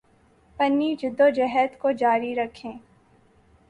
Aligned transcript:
پنی 0.59 0.95
جدوجہد 0.95 1.77
کو 1.79 1.91
جاری 1.93 2.35
رکھیں 2.35 2.71